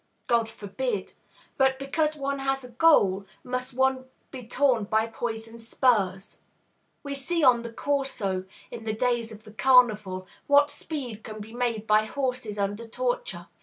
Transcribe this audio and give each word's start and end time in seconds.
God 0.25 0.49
forbid. 0.49 1.13
But, 1.57 1.77
because 1.77 2.15
one 2.15 2.39
has 2.39 2.63
a 2.63 2.69
goal, 2.71 3.27
must 3.43 3.75
one 3.75 4.05
be 4.31 4.47
torn 4.47 4.85
by 4.85 5.05
poisoned 5.05 5.61
spurs? 5.61 6.39
We 7.03 7.13
see 7.13 7.43
on 7.43 7.61
the 7.61 7.71
Corso, 7.71 8.45
in 8.71 8.85
the 8.85 8.93
days 8.95 9.31
of 9.31 9.43
the 9.43 9.53
Carnival, 9.53 10.25
what 10.47 10.71
speed 10.71 11.23
can 11.23 11.39
be 11.39 11.53
made 11.53 11.85
by 11.85 12.05
horses 12.05 12.57
under 12.57 12.87
torture. 12.87 13.45